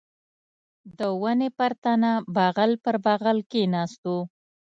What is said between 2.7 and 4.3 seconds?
پر بغل کښېناستو.